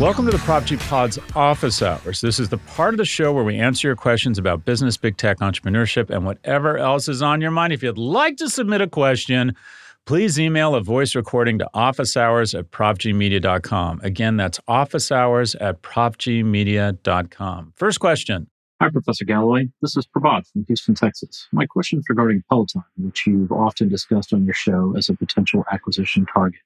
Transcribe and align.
Welcome 0.00 0.26
to 0.26 0.30
the 0.30 0.36
Prop 0.38 0.62
G 0.66 0.76
Pod's 0.76 1.18
Office 1.34 1.80
Hours. 1.80 2.20
This 2.20 2.38
is 2.38 2.50
the 2.50 2.58
part 2.58 2.92
of 2.92 2.98
the 2.98 3.06
show 3.06 3.32
where 3.32 3.44
we 3.44 3.56
answer 3.56 3.88
your 3.88 3.96
questions 3.96 4.36
about 4.36 4.66
business, 4.66 4.98
big 4.98 5.16
tech, 5.16 5.38
entrepreneurship, 5.38 6.10
and 6.10 6.26
whatever 6.26 6.76
else 6.76 7.08
is 7.08 7.22
on 7.22 7.40
your 7.40 7.50
mind. 7.50 7.72
If 7.72 7.82
you'd 7.82 7.96
like 7.96 8.36
to 8.36 8.50
submit 8.50 8.82
a 8.82 8.88
question, 8.88 9.56
please 10.04 10.38
email 10.38 10.74
a 10.74 10.82
voice 10.82 11.14
recording 11.14 11.58
to 11.60 11.70
officehours 11.74 12.56
at 12.56 12.70
propgmedia.com. 12.72 14.00
Again, 14.02 14.36
that's 14.36 14.60
officehours 14.68 15.56
at 15.62 15.80
propgmedia.com. 15.80 17.72
First 17.74 17.98
question. 17.98 18.50
Hi, 18.82 18.90
Professor 18.90 19.24
Galloway. 19.24 19.70
This 19.80 19.96
is 19.96 20.06
Prabhat 20.06 20.46
from 20.52 20.66
Houston, 20.66 20.94
Texas. 20.94 21.48
My 21.52 21.64
question 21.64 22.00
is 22.00 22.04
regarding 22.10 22.44
Peloton, 22.50 22.84
which 22.98 23.26
you've 23.26 23.50
often 23.50 23.88
discussed 23.88 24.34
on 24.34 24.44
your 24.44 24.52
show 24.52 24.92
as 24.94 25.08
a 25.08 25.14
potential 25.14 25.64
acquisition 25.72 26.26
target 26.26 26.60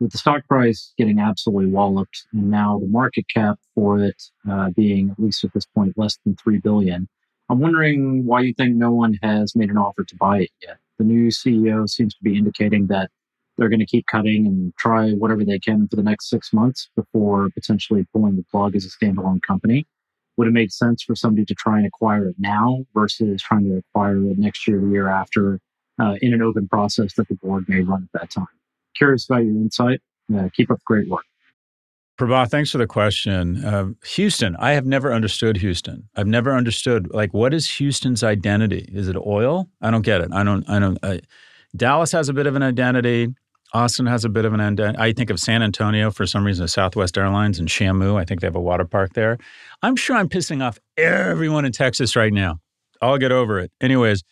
with 0.00 0.12
the 0.12 0.18
stock 0.18 0.46
price 0.46 0.92
getting 0.98 1.18
absolutely 1.18 1.66
walloped 1.70 2.26
and 2.32 2.50
now 2.50 2.78
the 2.78 2.86
market 2.86 3.26
cap 3.32 3.58
for 3.74 3.98
it 4.00 4.22
uh, 4.50 4.70
being 4.70 5.10
at 5.10 5.18
least 5.18 5.44
at 5.44 5.52
this 5.52 5.66
point 5.66 5.96
less 5.96 6.18
than 6.24 6.36
3 6.36 6.58
billion 6.58 7.08
i'm 7.48 7.60
wondering 7.60 8.24
why 8.24 8.40
you 8.40 8.52
think 8.54 8.76
no 8.76 8.92
one 8.92 9.18
has 9.22 9.54
made 9.56 9.70
an 9.70 9.78
offer 9.78 10.04
to 10.04 10.16
buy 10.16 10.40
it 10.40 10.50
yet. 10.62 10.78
The 10.98 11.04
new 11.04 11.28
ceo 11.28 11.88
seems 11.88 12.14
to 12.14 12.22
be 12.22 12.36
indicating 12.36 12.86
that 12.88 13.10
they're 13.56 13.68
going 13.68 13.80
to 13.80 13.86
keep 13.86 14.06
cutting 14.06 14.46
and 14.46 14.74
try 14.76 15.12
whatever 15.12 15.44
they 15.44 15.58
can 15.58 15.88
for 15.88 15.96
the 15.96 16.02
next 16.02 16.28
six 16.28 16.52
months 16.52 16.88
before 16.94 17.48
potentially 17.50 18.06
pulling 18.12 18.36
the 18.36 18.44
plug 18.50 18.76
as 18.76 18.84
a 18.84 18.88
standalone 18.88 19.40
company. 19.42 19.86
Would 20.36 20.48
it 20.48 20.52
make 20.52 20.70
sense 20.70 21.02
for 21.02 21.14
somebody 21.14 21.46
to 21.46 21.54
try 21.54 21.78
and 21.78 21.86
acquire 21.86 22.28
it 22.28 22.36
now 22.38 22.84
versus 22.94 23.42
trying 23.42 23.64
to 23.70 23.78
acquire 23.78 24.18
it 24.18 24.38
next 24.38 24.68
year 24.68 24.80
the 24.80 24.88
year 24.88 25.08
after 25.08 25.60
uh, 25.98 26.16
in 26.20 26.34
an 26.34 26.42
open 26.42 26.68
process 26.68 27.14
that 27.14 27.28
the 27.28 27.36
board 27.36 27.66
may 27.68 27.80
run 27.80 28.08
at 28.12 28.20
that 28.20 28.30
time 28.30 28.46
curious 28.96 29.26
about 29.28 29.44
your 29.44 29.54
insight. 29.56 30.00
Uh, 30.34 30.48
keep 30.54 30.70
up 30.70 30.78
the 30.78 30.82
great 30.86 31.08
work. 31.08 31.24
Prabha, 32.18 32.48
thanks 32.48 32.70
for 32.70 32.78
the 32.78 32.86
question. 32.86 33.62
Uh, 33.62 33.88
Houston, 34.14 34.56
I 34.56 34.72
have 34.72 34.86
never 34.86 35.12
understood 35.12 35.58
Houston. 35.58 36.08
I've 36.16 36.26
never 36.26 36.54
understood 36.54 37.12
like 37.12 37.34
what 37.34 37.52
is 37.52 37.70
Houston's 37.72 38.24
identity? 38.24 38.88
Is 38.92 39.08
it 39.08 39.16
oil? 39.16 39.68
I 39.82 39.90
don't 39.90 40.02
get 40.02 40.22
it. 40.22 40.30
I 40.32 40.42
don't. 40.42 40.68
I 40.68 40.78
don't. 40.78 40.98
I, 41.02 41.20
Dallas 41.76 42.12
has 42.12 42.30
a 42.30 42.32
bit 42.32 42.46
of 42.46 42.56
an 42.56 42.62
identity. 42.62 43.34
Austin 43.74 44.06
has 44.06 44.24
a 44.24 44.30
bit 44.30 44.46
of 44.46 44.54
an 44.54 44.60
identity. 44.60 44.98
I 44.98 45.12
think 45.12 45.28
of 45.28 45.38
San 45.38 45.62
Antonio 45.62 46.10
for 46.10 46.26
some 46.26 46.46
reason, 46.46 46.66
Southwest 46.68 47.18
Airlines 47.18 47.58
and 47.58 47.68
Shamu. 47.68 48.18
I 48.18 48.24
think 48.24 48.40
they 48.40 48.46
have 48.46 48.56
a 48.56 48.60
water 48.60 48.86
park 48.86 49.12
there. 49.12 49.36
I'm 49.82 49.96
sure 49.96 50.16
I'm 50.16 50.30
pissing 50.30 50.64
off 50.64 50.78
everyone 50.96 51.66
in 51.66 51.72
Texas 51.72 52.16
right 52.16 52.32
now. 52.32 52.60
I'll 53.02 53.18
get 53.18 53.32
over 53.32 53.58
it. 53.58 53.70
Anyways, 53.82 54.22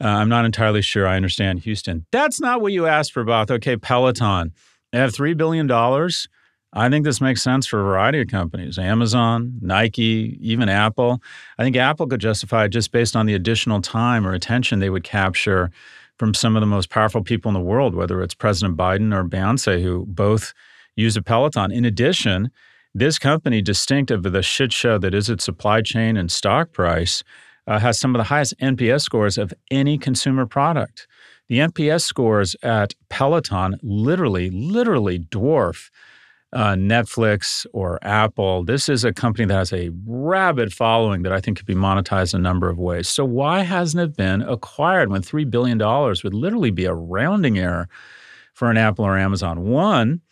uh, 0.00 0.08
I'm 0.08 0.28
not 0.28 0.44
entirely 0.44 0.82
sure 0.82 1.06
I 1.06 1.16
understand 1.16 1.60
Houston. 1.60 2.06
That's 2.12 2.40
not 2.40 2.60
what 2.60 2.72
you 2.72 2.86
asked 2.86 3.12
for, 3.12 3.24
Both. 3.24 3.50
Okay, 3.50 3.76
Peloton. 3.76 4.52
They 4.92 4.98
have 4.98 5.12
$3 5.12 5.36
billion. 5.36 5.70
I 6.72 6.90
think 6.90 7.04
this 7.04 7.20
makes 7.20 7.42
sense 7.42 7.66
for 7.66 7.80
a 7.80 7.84
variety 7.84 8.20
of 8.20 8.28
companies 8.28 8.78
Amazon, 8.78 9.58
Nike, 9.62 10.38
even 10.40 10.68
Apple. 10.68 11.22
I 11.58 11.64
think 11.64 11.76
Apple 11.76 12.06
could 12.06 12.20
justify 12.20 12.64
it 12.64 12.68
just 12.70 12.92
based 12.92 13.16
on 13.16 13.26
the 13.26 13.34
additional 13.34 13.80
time 13.80 14.26
or 14.26 14.34
attention 14.34 14.78
they 14.78 14.90
would 14.90 15.04
capture 15.04 15.70
from 16.18 16.34
some 16.34 16.56
of 16.56 16.60
the 16.60 16.66
most 16.66 16.90
powerful 16.90 17.22
people 17.22 17.48
in 17.48 17.54
the 17.54 17.60
world, 17.60 17.94
whether 17.94 18.22
it's 18.22 18.34
President 18.34 18.76
Biden 18.76 19.14
or 19.14 19.24
Beyonce, 19.24 19.82
who 19.82 20.04
both 20.06 20.52
use 20.96 21.16
a 21.16 21.22
Peloton. 21.22 21.70
In 21.70 21.84
addition, 21.84 22.50
this 22.94 23.18
company, 23.18 23.62
distinctive 23.62 24.24
of 24.24 24.32
the 24.32 24.42
shit 24.42 24.72
show 24.72 24.98
that 24.98 25.14
is 25.14 25.28
its 25.28 25.44
supply 25.44 25.82
chain 25.82 26.16
and 26.16 26.30
stock 26.30 26.72
price, 26.72 27.22
uh, 27.66 27.78
has 27.78 27.98
some 27.98 28.14
of 28.14 28.18
the 28.18 28.24
highest 28.24 28.56
NPS 28.58 29.02
scores 29.02 29.38
of 29.38 29.52
any 29.70 29.98
consumer 29.98 30.46
product. 30.46 31.06
The 31.48 31.58
NPS 31.58 32.02
scores 32.02 32.56
at 32.62 32.94
Peloton 33.08 33.76
literally, 33.82 34.50
literally 34.50 35.18
dwarf 35.18 35.90
uh, 36.52 36.74
Netflix 36.74 37.66
or 37.72 37.98
Apple. 38.02 38.64
This 38.64 38.88
is 38.88 39.04
a 39.04 39.12
company 39.12 39.46
that 39.46 39.54
has 39.54 39.72
a 39.72 39.90
rabid 40.06 40.72
following 40.72 41.22
that 41.22 41.32
I 41.32 41.40
think 41.40 41.58
could 41.58 41.66
be 41.66 41.74
monetized 41.74 42.34
in 42.34 42.40
a 42.40 42.42
number 42.42 42.68
of 42.68 42.78
ways. 42.78 43.08
So, 43.08 43.24
why 43.24 43.60
hasn't 43.60 44.02
it 44.02 44.16
been 44.16 44.42
acquired 44.42 45.10
when 45.10 45.22
$3 45.22 45.50
billion 45.50 45.78
would 45.78 46.34
literally 46.34 46.70
be 46.70 46.84
a 46.84 46.94
rounding 46.94 47.58
error 47.58 47.88
for 48.54 48.70
an 48.70 48.76
Apple 48.76 49.04
or 49.04 49.18
Amazon? 49.18 49.64
One, 49.64 50.22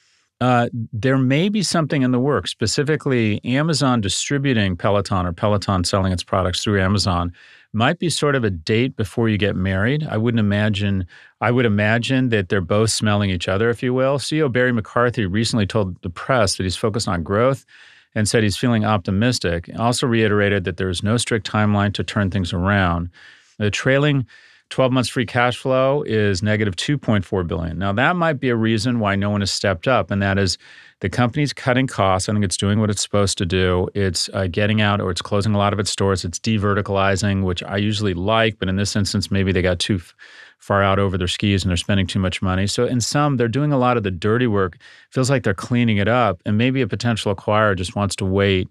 uh, 0.40 0.68
there 0.92 1.18
may 1.18 1.48
be 1.48 1.62
something 1.62 2.02
in 2.02 2.10
the 2.10 2.18
works, 2.18 2.50
specifically 2.50 3.42
Amazon 3.44 4.00
distributing 4.00 4.76
Peloton 4.76 5.26
or 5.26 5.32
Peloton 5.32 5.84
selling 5.84 6.12
its 6.12 6.22
products 6.22 6.62
through 6.62 6.80
Amazon 6.80 7.32
might 7.72 7.98
be 7.98 8.08
sort 8.08 8.36
of 8.36 8.44
a 8.44 8.50
date 8.50 8.96
before 8.96 9.28
you 9.28 9.36
get 9.36 9.56
married. 9.56 10.06
I 10.08 10.16
wouldn't 10.16 10.38
imagine, 10.38 11.06
I 11.40 11.50
would 11.50 11.66
imagine 11.66 12.28
that 12.28 12.48
they're 12.48 12.60
both 12.60 12.90
smelling 12.90 13.30
each 13.30 13.48
other, 13.48 13.68
if 13.68 13.82
you 13.82 13.92
will. 13.92 14.18
CEO 14.18 14.50
Barry 14.50 14.72
McCarthy 14.72 15.26
recently 15.26 15.66
told 15.66 16.00
the 16.02 16.10
press 16.10 16.56
that 16.56 16.62
he's 16.62 16.76
focused 16.76 17.08
on 17.08 17.24
growth 17.24 17.66
and 18.14 18.28
said 18.28 18.44
he's 18.44 18.56
feeling 18.56 18.84
optimistic. 18.84 19.68
Also 19.76 20.06
reiterated 20.06 20.64
that 20.64 20.76
there 20.76 20.88
is 20.88 21.02
no 21.02 21.16
strict 21.16 21.50
timeline 21.50 21.92
to 21.94 22.04
turn 22.04 22.30
things 22.30 22.52
around. 22.52 23.10
The 23.58 23.70
trailing 23.70 24.26
12 24.74 24.90
months 24.90 25.08
free 25.08 25.24
cash 25.24 25.56
flow 25.56 26.02
is 26.02 26.42
negative 26.42 26.74
2.4 26.74 27.46
billion. 27.46 27.78
Now 27.78 27.92
that 27.92 28.16
might 28.16 28.40
be 28.40 28.48
a 28.48 28.56
reason 28.56 28.98
why 28.98 29.14
no 29.14 29.30
one 29.30 29.40
has 29.40 29.52
stepped 29.52 29.86
up 29.86 30.10
and 30.10 30.20
that 30.20 30.36
is 30.36 30.58
the 30.98 31.08
company's 31.08 31.52
cutting 31.52 31.86
costs. 31.86 32.28
I 32.28 32.32
think 32.32 32.44
it's 32.44 32.56
doing 32.56 32.80
what 32.80 32.90
it's 32.90 33.00
supposed 33.00 33.38
to 33.38 33.46
do. 33.46 33.86
It's 33.94 34.28
uh, 34.32 34.48
getting 34.48 34.80
out 34.80 35.00
or 35.00 35.12
it's 35.12 35.22
closing 35.22 35.54
a 35.54 35.58
lot 35.58 35.72
of 35.72 35.78
its 35.78 35.92
stores. 35.92 36.24
It's 36.24 36.40
de-verticalizing, 36.40 37.44
which 37.44 37.62
I 37.62 37.76
usually 37.76 38.14
like, 38.14 38.58
but 38.58 38.68
in 38.68 38.74
this 38.74 38.96
instance 38.96 39.30
maybe 39.30 39.52
they 39.52 39.62
got 39.62 39.78
too 39.78 39.98
f- 39.98 40.12
far 40.58 40.82
out 40.82 40.98
over 40.98 41.16
their 41.16 41.28
skis 41.28 41.62
and 41.62 41.70
they're 41.70 41.76
spending 41.76 42.08
too 42.08 42.18
much 42.18 42.42
money. 42.42 42.66
So 42.66 42.84
in 42.84 43.00
some 43.00 43.36
they're 43.36 43.46
doing 43.46 43.70
a 43.70 43.78
lot 43.78 43.96
of 43.96 44.02
the 44.02 44.10
dirty 44.10 44.48
work. 44.48 44.78
Feels 45.12 45.30
like 45.30 45.44
they're 45.44 45.54
cleaning 45.54 45.98
it 45.98 46.08
up 46.08 46.42
and 46.44 46.58
maybe 46.58 46.80
a 46.80 46.88
potential 46.88 47.32
acquirer 47.32 47.76
just 47.76 47.94
wants 47.94 48.16
to 48.16 48.24
wait 48.24 48.66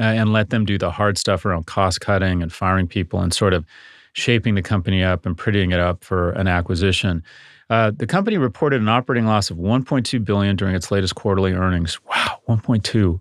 uh, 0.00 0.04
and 0.04 0.32
let 0.32 0.48
them 0.48 0.64
do 0.64 0.78
the 0.78 0.90
hard 0.90 1.18
stuff 1.18 1.44
around 1.44 1.66
cost 1.66 2.00
cutting 2.00 2.42
and 2.42 2.54
firing 2.54 2.88
people 2.88 3.20
and 3.20 3.34
sort 3.34 3.52
of 3.52 3.66
shaping 4.12 4.54
the 4.54 4.62
company 4.62 5.02
up 5.02 5.26
and 5.26 5.36
prettying 5.36 5.72
it 5.72 5.80
up 5.80 6.04
for 6.04 6.30
an 6.32 6.46
acquisition. 6.46 7.22
Uh, 7.70 7.90
the 7.94 8.06
company 8.06 8.36
reported 8.38 8.80
an 8.80 8.88
operating 8.88 9.26
loss 9.26 9.50
of 9.50 9.56
1.2 9.56 10.24
billion 10.24 10.56
during 10.56 10.74
its 10.74 10.90
latest 10.90 11.14
quarterly 11.14 11.52
earnings. 11.52 11.98
Wow, 12.04 12.40
1.2 12.48 13.20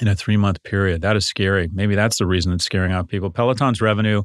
in 0.00 0.08
a 0.08 0.14
three-month 0.14 0.62
period. 0.62 1.02
That 1.02 1.16
is 1.16 1.26
scary. 1.26 1.68
Maybe 1.72 1.94
that's 1.94 2.18
the 2.18 2.26
reason 2.26 2.52
it's 2.52 2.64
scaring 2.64 2.92
out 2.92 3.08
people. 3.08 3.30
Peloton's 3.30 3.80
revenue 3.80 4.22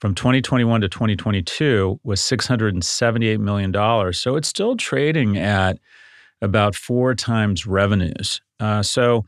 from 0.00 0.14
2021 0.14 0.80
to 0.80 0.88
2022 0.88 2.00
was 2.04 2.20
678 2.20 3.40
million 3.40 3.70
dollars. 3.70 4.18
So 4.18 4.36
it's 4.36 4.48
still 4.48 4.76
trading 4.76 5.36
at 5.36 5.78
about 6.40 6.74
four 6.74 7.14
times 7.14 7.66
revenues. 7.66 8.40
Uh, 8.58 8.82
so 8.82 9.26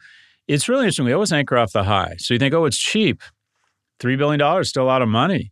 it's 0.48 0.68
really 0.68 0.82
interesting. 0.82 1.04
We 1.04 1.12
always 1.12 1.32
anchor 1.32 1.58
off 1.58 1.72
the 1.72 1.84
high. 1.84 2.14
So 2.18 2.34
you 2.34 2.38
think, 2.38 2.54
oh, 2.54 2.64
it's 2.64 2.78
cheap. 2.78 3.22
$3 4.00 4.18
billion 4.18 4.64
still 4.64 4.84
a 4.84 4.84
lot 4.84 5.02
of 5.02 5.08
money. 5.08 5.51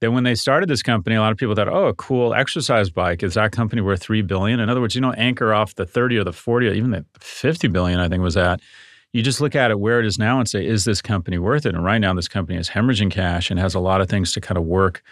Then 0.00 0.12
when 0.12 0.24
they 0.24 0.34
started 0.34 0.68
this 0.68 0.82
company, 0.82 1.16
a 1.16 1.20
lot 1.20 1.32
of 1.32 1.38
people 1.38 1.54
thought, 1.54 1.68
"Oh, 1.68 1.86
a 1.86 1.94
cool 1.94 2.34
exercise 2.34 2.90
bike 2.90 3.22
is 3.22 3.34
that 3.34 3.52
company 3.52 3.80
worth 3.80 4.02
three 4.02 4.22
billion? 4.22 4.60
In 4.60 4.68
other 4.68 4.80
words, 4.80 4.94
you 4.94 5.00
don't 5.00 5.14
anchor 5.14 5.54
off 5.54 5.74
the 5.74 5.86
thirty 5.86 6.18
or 6.18 6.24
the 6.24 6.32
forty 6.32 6.68
or 6.68 6.72
even 6.72 6.90
the 6.90 7.04
fifty 7.18 7.68
billion. 7.68 7.98
I 7.98 8.08
think 8.08 8.22
was 8.22 8.34
that. 8.34 8.60
You 9.12 9.22
just 9.22 9.40
look 9.40 9.54
at 9.54 9.70
it 9.70 9.80
where 9.80 9.98
it 9.98 10.06
is 10.06 10.18
now 10.18 10.38
and 10.38 10.48
say, 10.48 10.66
"Is 10.66 10.84
this 10.84 11.00
company 11.00 11.38
worth 11.38 11.64
it?" 11.64 11.74
And 11.74 11.82
right 11.82 11.98
now, 11.98 12.12
this 12.12 12.28
company 12.28 12.58
is 12.58 12.68
hemorrhaging 12.68 13.10
cash 13.10 13.50
and 13.50 13.58
has 13.58 13.74
a 13.74 13.80
lot 13.80 14.02
of 14.02 14.08
things 14.08 14.32
to 14.32 14.40
kind 14.40 14.58
of 14.58 14.64
work 14.64 15.02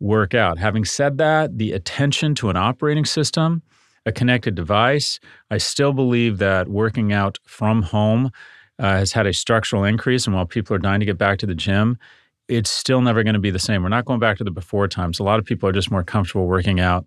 work 0.00 0.34
out. 0.34 0.58
Having 0.58 0.84
said 0.84 1.16
that, 1.18 1.56
the 1.56 1.72
attention 1.72 2.34
to 2.34 2.50
an 2.50 2.56
operating 2.56 3.06
system, 3.06 3.62
a 4.04 4.12
connected 4.12 4.54
device, 4.54 5.18
I 5.50 5.56
still 5.56 5.94
believe 5.94 6.36
that 6.38 6.68
working 6.68 7.12
out 7.14 7.38
from 7.46 7.80
home 7.80 8.30
uh, 8.78 8.98
has 8.98 9.12
had 9.12 9.26
a 9.26 9.32
structural 9.32 9.84
increase. 9.84 10.26
And 10.26 10.34
while 10.34 10.44
people 10.44 10.76
are 10.76 10.78
dying 10.78 11.00
to 11.00 11.06
get 11.06 11.16
back 11.16 11.38
to 11.38 11.46
the 11.46 11.54
gym, 11.54 11.98
it's 12.48 12.70
still 12.70 13.00
never 13.00 13.22
going 13.22 13.34
to 13.34 13.40
be 13.40 13.50
the 13.50 13.58
same. 13.58 13.82
We're 13.82 13.88
not 13.88 14.04
going 14.04 14.20
back 14.20 14.38
to 14.38 14.44
the 14.44 14.50
before 14.50 14.88
times. 14.88 15.18
A 15.18 15.24
lot 15.24 15.38
of 15.38 15.44
people 15.44 15.68
are 15.68 15.72
just 15.72 15.90
more 15.90 16.04
comfortable 16.04 16.46
working 16.46 16.80
out 16.80 17.06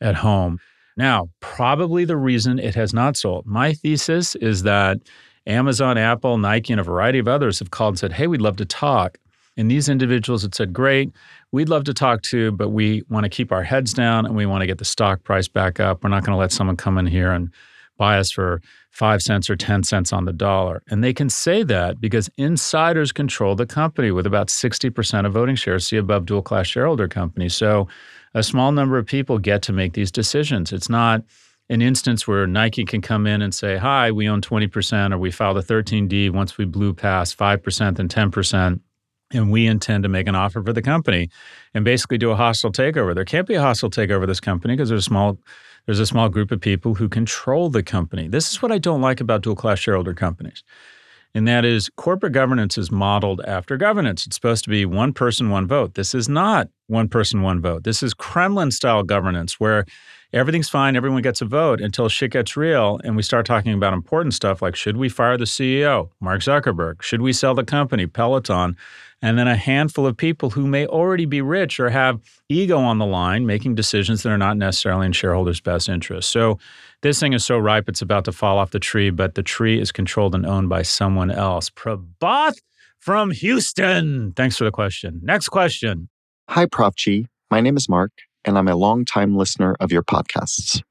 at 0.00 0.16
home. 0.16 0.58
Now, 0.96 1.28
probably 1.40 2.04
the 2.04 2.16
reason 2.16 2.58
it 2.58 2.74
has 2.74 2.92
not 2.92 3.16
sold. 3.16 3.46
My 3.46 3.72
thesis 3.72 4.34
is 4.36 4.64
that 4.64 4.98
Amazon, 5.46 5.96
Apple, 5.96 6.36
Nike, 6.38 6.72
and 6.72 6.80
a 6.80 6.84
variety 6.84 7.18
of 7.18 7.28
others 7.28 7.58
have 7.58 7.70
called 7.70 7.92
and 7.92 7.98
said, 7.98 8.12
hey, 8.12 8.26
we'd 8.26 8.40
love 8.40 8.56
to 8.56 8.64
talk. 8.64 9.18
And 9.56 9.70
these 9.70 9.88
individuals 9.88 10.42
had 10.42 10.54
said, 10.54 10.72
Great, 10.72 11.10
we'd 11.52 11.68
love 11.68 11.84
to 11.84 11.92
talk 11.92 12.22
to, 12.22 12.52
but 12.52 12.70
we 12.70 13.02
want 13.08 13.24
to 13.24 13.28
keep 13.28 13.52
our 13.52 13.62
heads 13.62 13.92
down 13.92 14.24
and 14.24 14.36
we 14.36 14.46
want 14.46 14.62
to 14.62 14.66
get 14.66 14.78
the 14.78 14.84
stock 14.84 15.22
price 15.22 15.48
back 15.48 15.80
up. 15.80 16.02
We're 16.02 16.10
not 16.10 16.24
going 16.24 16.34
to 16.34 16.38
let 16.38 16.52
someone 16.52 16.76
come 16.76 16.96
in 16.96 17.06
here 17.06 17.32
and 17.32 17.50
buy 18.00 18.18
us 18.18 18.30
for 18.30 18.62
five 18.90 19.20
cents 19.20 19.50
or 19.50 19.56
10 19.56 19.84
cents 19.84 20.10
on 20.10 20.24
the 20.24 20.32
dollar. 20.32 20.82
And 20.88 21.04
they 21.04 21.12
can 21.12 21.28
say 21.28 21.62
that 21.64 22.00
because 22.00 22.30
insiders 22.38 23.12
control 23.12 23.54
the 23.54 23.66
company 23.66 24.10
with 24.10 24.26
about 24.26 24.48
60% 24.48 25.26
of 25.26 25.34
voting 25.34 25.54
shares, 25.54 25.86
see 25.86 25.98
above 25.98 26.24
dual 26.24 26.40
class 26.40 26.66
shareholder 26.66 27.08
companies. 27.08 27.54
So 27.54 27.88
a 28.32 28.42
small 28.42 28.72
number 28.72 28.96
of 28.96 29.04
people 29.04 29.38
get 29.38 29.60
to 29.62 29.74
make 29.74 29.92
these 29.92 30.10
decisions. 30.10 30.72
It's 30.72 30.88
not 30.88 31.22
an 31.68 31.82
instance 31.82 32.26
where 32.26 32.46
Nike 32.46 32.86
can 32.86 33.02
come 33.02 33.26
in 33.26 33.42
and 33.42 33.54
say, 33.54 33.76
Hi, 33.76 34.10
we 34.10 34.30
own 34.30 34.40
20%, 34.40 35.12
or 35.12 35.18
we 35.18 35.30
filed 35.30 35.58
a 35.58 35.62
13D 35.62 36.30
once 36.30 36.56
we 36.56 36.64
blew 36.64 36.94
past 36.94 37.38
5% 37.38 37.98
and 37.98 38.10
10% 38.10 38.80
and 39.32 39.50
we 39.50 39.66
intend 39.66 40.04
to 40.04 40.08
make 40.08 40.26
an 40.26 40.34
offer 40.34 40.62
for 40.62 40.72
the 40.72 40.82
company 40.82 41.28
and 41.74 41.84
basically 41.84 42.18
do 42.18 42.30
a 42.30 42.36
hostile 42.36 42.72
takeover. 42.72 43.14
There 43.14 43.26
can't 43.26 43.46
be 43.46 43.54
a 43.54 43.60
hostile 43.60 43.90
takeover 43.90 44.22
of 44.22 44.28
this 44.28 44.40
company 44.40 44.74
because 44.74 44.88
there's 44.88 45.06
a 45.06 45.12
small 45.12 45.38
there's 45.90 45.98
a 45.98 46.06
small 46.06 46.28
group 46.28 46.52
of 46.52 46.60
people 46.60 46.94
who 46.94 47.08
control 47.08 47.68
the 47.68 47.82
company. 47.82 48.28
This 48.28 48.52
is 48.52 48.62
what 48.62 48.70
I 48.70 48.78
don't 48.78 49.00
like 49.00 49.20
about 49.20 49.42
dual 49.42 49.56
class 49.56 49.80
shareholder 49.80 50.14
companies. 50.14 50.62
And 51.34 51.48
that 51.48 51.64
is 51.64 51.90
corporate 51.96 52.32
governance 52.32 52.78
is 52.78 52.92
modeled 52.92 53.40
after 53.40 53.76
governance. 53.76 54.24
It's 54.24 54.36
supposed 54.36 54.62
to 54.62 54.70
be 54.70 54.86
one 54.86 55.12
person, 55.12 55.50
one 55.50 55.66
vote. 55.66 55.94
This 55.94 56.14
is 56.14 56.28
not 56.28 56.68
one 56.86 57.08
person, 57.08 57.42
one 57.42 57.60
vote. 57.60 57.82
This 57.82 58.04
is 58.04 58.14
Kremlin 58.14 58.70
style 58.70 59.02
governance 59.02 59.58
where 59.58 59.84
everything's 60.32 60.68
fine, 60.68 60.96
everyone 60.96 61.22
gets 61.22 61.40
a 61.40 61.44
vote 61.44 61.80
until 61.80 62.08
shit 62.08 62.32
gets 62.32 62.56
real 62.56 63.00
and 63.04 63.16
we 63.16 63.22
start 63.22 63.46
talking 63.46 63.72
about 63.72 63.92
important 63.92 64.34
stuff 64.34 64.62
like 64.62 64.76
should 64.76 64.96
we 64.96 65.08
fire 65.08 65.36
the 65.36 65.44
CEO, 65.44 66.10
Mark 66.20 66.40
Zuckerberg? 66.40 67.02
Should 67.02 67.22
we 67.22 67.32
sell 67.32 67.54
the 67.54 67.64
company, 67.64 68.06
Peloton? 68.06 68.76
and 69.22 69.38
then 69.38 69.48
a 69.48 69.56
handful 69.56 70.06
of 70.06 70.16
people 70.16 70.50
who 70.50 70.66
may 70.66 70.86
already 70.86 71.26
be 71.26 71.42
rich 71.42 71.78
or 71.78 71.90
have 71.90 72.20
ego 72.48 72.78
on 72.78 72.98
the 72.98 73.06
line 73.06 73.46
making 73.46 73.74
decisions 73.74 74.22
that 74.22 74.30
are 74.30 74.38
not 74.38 74.56
necessarily 74.56 75.06
in 75.06 75.12
shareholders' 75.12 75.60
best 75.60 75.88
interest. 75.88 76.30
So 76.30 76.58
this 77.02 77.20
thing 77.20 77.32
is 77.32 77.44
so 77.44 77.58
ripe 77.58 77.88
it's 77.88 78.02
about 78.02 78.24
to 78.26 78.32
fall 78.32 78.58
off 78.58 78.70
the 78.70 78.78
tree, 78.78 79.10
but 79.10 79.34
the 79.34 79.42
tree 79.42 79.80
is 79.80 79.92
controlled 79.92 80.34
and 80.34 80.46
owned 80.46 80.68
by 80.68 80.82
someone 80.82 81.30
else. 81.30 81.70
Prabhat 81.70 82.54
from 82.98 83.30
Houston. 83.30 84.32
Thanks 84.32 84.56
for 84.56 84.64
the 84.64 84.70
question. 84.70 85.20
Next 85.22 85.48
question. 85.48 86.08
Hi, 86.48 86.66
Prof. 86.66 86.94
G. 86.96 87.26
My 87.50 87.60
name 87.60 87.76
is 87.76 87.88
Mark, 87.88 88.12
and 88.44 88.58
I'm 88.58 88.68
a 88.68 88.76
longtime 88.76 89.36
listener 89.36 89.76
of 89.80 89.92
your 89.92 90.02
podcasts. 90.02 90.82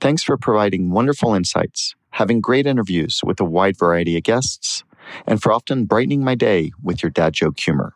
Thanks 0.00 0.22
for 0.22 0.36
providing 0.36 0.90
wonderful 0.90 1.34
insights, 1.34 1.94
having 2.10 2.40
great 2.40 2.66
interviews 2.66 3.20
with 3.24 3.40
a 3.40 3.44
wide 3.44 3.76
variety 3.78 4.16
of 4.16 4.22
guests, 4.22 4.84
and 5.26 5.42
for 5.42 5.52
often 5.52 5.86
brightening 5.86 6.22
my 6.22 6.34
day 6.34 6.70
with 6.82 7.02
your 7.02 7.10
dad 7.10 7.32
joke 7.34 7.58
humor. 7.58 7.94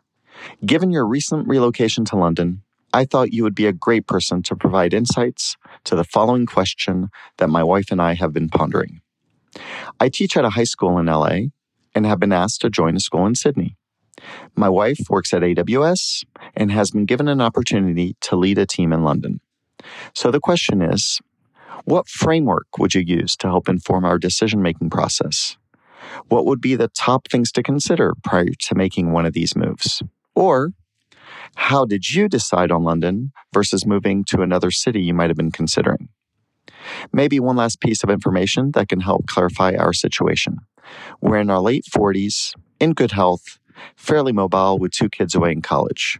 Given 0.65 0.91
your 0.91 1.05
recent 1.05 1.47
relocation 1.47 2.05
to 2.05 2.17
London, 2.17 2.63
I 2.93 3.05
thought 3.05 3.33
you 3.33 3.43
would 3.43 3.55
be 3.55 3.65
a 3.65 3.73
great 3.73 4.05
person 4.05 4.43
to 4.43 4.55
provide 4.55 4.93
insights 4.93 5.57
to 5.85 5.95
the 5.95 6.03
following 6.03 6.45
question 6.45 7.09
that 7.37 7.49
my 7.49 7.63
wife 7.63 7.91
and 7.91 8.01
I 8.01 8.13
have 8.13 8.33
been 8.33 8.49
pondering. 8.49 9.01
I 9.99 10.09
teach 10.09 10.37
at 10.37 10.45
a 10.45 10.51
high 10.51 10.63
school 10.63 10.97
in 10.99 11.07
LA 11.07 11.47
and 11.95 12.05
have 12.05 12.19
been 12.19 12.33
asked 12.33 12.61
to 12.61 12.69
join 12.69 12.95
a 12.95 12.99
school 12.99 13.25
in 13.25 13.35
Sydney. 13.35 13.77
My 14.55 14.69
wife 14.69 14.99
works 15.09 15.33
at 15.33 15.41
AWS 15.41 16.25
and 16.55 16.71
has 16.71 16.91
been 16.91 17.05
given 17.05 17.27
an 17.27 17.41
opportunity 17.41 18.15
to 18.21 18.35
lead 18.35 18.57
a 18.57 18.65
team 18.65 18.93
in 18.93 19.03
London. 19.03 19.39
So 20.13 20.31
the 20.31 20.39
question 20.39 20.81
is 20.81 21.19
what 21.85 22.07
framework 22.07 22.77
would 22.77 22.93
you 22.93 23.01
use 23.01 23.35
to 23.37 23.47
help 23.47 23.67
inform 23.67 24.05
our 24.05 24.17
decision 24.17 24.61
making 24.61 24.89
process? 24.89 25.57
what 26.29 26.45
would 26.45 26.61
be 26.61 26.75
the 26.75 26.87
top 26.89 27.27
things 27.29 27.51
to 27.53 27.63
consider 27.63 28.13
prior 28.23 28.45
to 28.45 28.75
making 28.75 29.11
one 29.11 29.25
of 29.25 29.33
these 29.33 29.55
moves? 29.55 30.01
Or 30.35 30.71
how 31.55 31.85
did 31.85 32.09
you 32.09 32.27
decide 32.27 32.71
on 32.71 32.83
London 32.83 33.31
versus 33.53 33.85
moving 33.85 34.23
to 34.25 34.41
another 34.41 34.71
city 34.71 35.01
you 35.01 35.13
might 35.13 35.29
have 35.29 35.37
been 35.37 35.51
considering? 35.51 36.09
Maybe 37.11 37.39
one 37.39 37.55
last 37.55 37.79
piece 37.79 38.03
of 38.03 38.09
information 38.09 38.71
that 38.71 38.89
can 38.89 39.01
help 39.01 39.27
clarify 39.27 39.73
our 39.75 39.93
situation. 39.93 40.57
We're 41.21 41.37
in 41.37 41.49
our 41.49 41.61
late 41.61 41.85
40s, 41.85 42.53
in 42.79 42.93
good 42.93 43.11
health, 43.11 43.59
fairly 43.95 44.31
mobile 44.31 44.79
with 44.79 44.91
two 44.91 45.09
kids 45.09 45.35
away 45.35 45.51
in 45.51 45.61
college. 45.61 46.19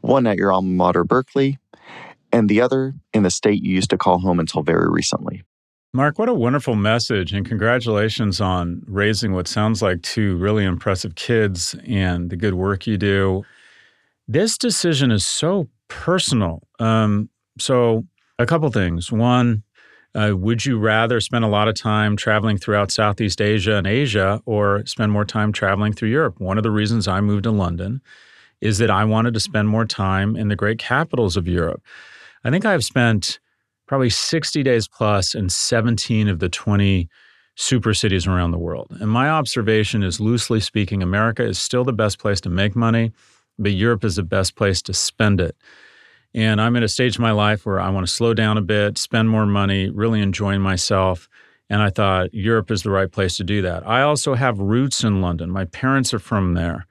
One 0.00 0.26
at 0.26 0.36
your 0.36 0.52
alma 0.52 0.68
mater, 0.68 1.04
Berkeley, 1.04 1.58
and 2.32 2.48
the 2.48 2.60
other 2.60 2.94
in 3.12 3.22
the 3.22 3.30
state 3.30 3.62
you 3.62 3.74
used 3.74 3.90
to 3.90 3.98
call 3.98 4.18
home 4.18 4.40
until 4.40 4.62
very 4.62 4.90
recently. 4.90 5.42
Mark, 5.94 6.18
what 6.18 6.30
a 6.30 6.34
wonderful 6.34 6.74
message, 6.74 7.34
and 7.34 7.46
congratulations 7.46 8.40
on 8.40 8.82
raising 8.86 9.34
what 9.34 9.46
sounds 9.46 9.82
like 9.82 10.00
two 10.00 10.36
really 10.36 10.64
impressive 10.64 11.14
kids 11.16 11.76
and 11.86 12.30
the 12.30 12.36
good 12.36 12.54
work 12.54 12.86
you 12.86 12.96
do. 12.96 13.44
This 14.26 14.56
decision 14.56 15.10
is 15.10 15.26
so 15.26 15.68
personal. 15.88 16.62
Um, 16.78 17.28
so, 17.58 18.06
a 18.38 18.46
couple 18.46 18.70
things. 18.70 19.12
One, 19.12 19.64
uh, 20.14 20.32
would 20.36 20.66
you 20.66 20.78
rather 20.78 21.20
spend 21.20 21.44
a 21.44 21.48
lot 21.48 21.68
of 21.68 21.74
time 21.74 22.16
traveling 22.16 22.58
throughout 22.58 22.90
Southeast 22.90 23.40
Asia 23.40 23.76
and 23.76 23.86
Asia 23.86 24.42
or 24.44 24.84
spend 24.84 25.12
more 25.12 25.24
time 25.24 25.52
traveling 25.52 25.92
through 25.92 26.10
Europe? 26.10 26.38
One 26.38 26.58
of 26.58 26.62
the 26.62 26.70
reasons 26.70 27.08
I 27.08 27.20
moved 27.20 27.44
to 27.44 27.50
London 27.50 28.02
is 28.60 28.78
that 28.78 28.90
I 28.90 29.04
wanted 29.04 29.34
to 29.34 29.40
spend 29.40 29.68
more 29.68 29.86
time 29.86 30.36
in 30.36 30.48
the 30.48 30.56
great 30.56 30.78
capitals 30.78 31.36
of 31.36 31.48
Europe. 31.48 31.82
I 32.44 32.50
think 32.50 32.64
I've 32.64 32.84
spent 32.84 33.40
probably 33.86 34.10
60 34.10 34.62
days 34.62 34.86
plus 34.86 35.34
in 35.34 35.48
17 35.48 36.28
of 36.28 36.38
the 36.38 36.48
20 36.48 37.08
super 37.54 37.94
cities 37.94 38.26
around 38.26 38.50
the 38.50 38.58
world. 38.58 38.88
And 39.00 39.10
my 39.10 39.28
observation 39.28 40.02
is 40.02 40.20
loosely 40.20 40.60
speaking, 40.60 41.02
America 41.02 41.44
is 41.44 41.58
still 41.58 41.84
the 41.84 41.92
best 41.92 42.18
place 42.18 42.40
to 42.42 42.50
make 42.50 42.74
money, 42.76 43.12
but 43.58 43.72
Europe 43.72 44.04
is 44.04 44.16
the 44.16 44.22
best 44.22 44.56
place 44.56 44.80
to 44.82 44.94
spend 44.94 45.40
it. 45.40 45.56
And 46.34 46.60
I'm 46.60 46.76
at 46.76 46.82
a 46.82 46.88
stage 46.88 47.16
in 47.16 47.22
my 47.22 47.32
life 47.32 47.66
where 47.66 47.80
I 47.80 47.90
want 47.90 48.06
to 48.06 48.12
slow 48.12 48.34
down 48.34 48.56
a 48.56 48.62
bit, 48.62 48.98
spend 48.98 49.28
more 49.28 49.46
money, 49.46 49.90
really 49.90 50.20
enjoying 50.20 50.60
myself. 50.60 51.28
And 51.68 51.82
I 51.82 51.90
thought 51.90 52.32
Europe 52.32 52.70
is 52.70 52.82
the 52.82 52.90
right 52.90 53.10
place 53.10 53.36
to 53.36 53.44
do 53.44 53.62
that. 53.62 53.86
I 53.86 54.02
also 54.02 54.34
have 54.34 54.58
roots 54.58 55.04
in 55.04 55.20
London. 55.20 55.50
My 55.50 55.64
parents 55.66 56.12
are 56.14 56.18
from 56.18 56.54
there. 56.54 56.86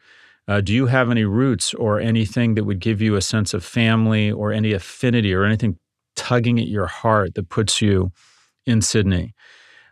Uh, 0.48 0.62
do 0.62 0.74
you 0.74 0.88
have 0.88 1.10
any 1.10 1.24
roots 1.24 1.74
or 1.74 2.00
anything 2.00 2.56
that 2.56 2.66
would 2.66 2.80
give 2.80 3.02
you 3.02 3.16
a 3.16 3.22
sense 3.22 3.54
of 3.54 3.64
family 3.64 4.32
or 4.32 4.52
any 4.52 4.74
affinity 4.74 5.34
or 5.34 5.44
anything 5.44 5.78
tugging 6.16 6.60
at 6.60 6.68
your 6.68 6.88
heart 6.88 7.36
that 7.36 7.50
puts 7.50 7.82
you 7.82 8.12
in 8.66 8.82
Sydney. 8.82 9.34